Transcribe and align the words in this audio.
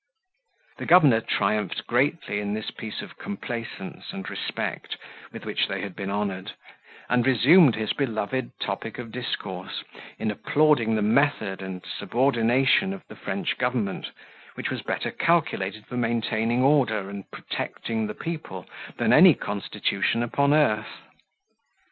The 0.79 0.87
governor 0.87 1.21
triumphed 1.21 1.85
greatly 1.85 2.39
in 2.39 2.55
this 2.55 2.71
piece 2.71 3.03
of 3.03 3.19
complaisance 3.19 4.05
and 4.11 4.27
respect 4.31 4.97
with 5.31 5.45
which 5.45 5.67
they 5.67 5.81
had 5.81 5.95
been 5.95 6.09
honoured, 6.09 6.53
and 7.07 7.23
resumed 7.23 7.75
his 7.75 7.93
beloved 7.93 8.59
topic 8.59 8.97
of 8.97 9.11
discourse, 9.11 9.83
in 10.17 10.31
applauding 10.31 10.95
the 10.95 11.03
method 11.03 11.61
and 11.61 11.85
subordination 11.85 12.93
of 12.93 13.03
the 13.09 13.15
French 13.15 13.59
government, 13.59 14.09
which 14.55 14.71
was 14.71 14.81
better 14.81 15.11
calculated 15.11 15.85
for 15.85 15.97
maintaining 15.97 16.63
order 16.63 17.07
and 17.07 17.29
protecting 17.29 18.07
the 18.07 18.15
people, 18.15 18.65
than 18.97 19.13
any 19.13 19.35
constitution 19.35 20.23
upon 20.23 20.51
earth. 20.51 20.97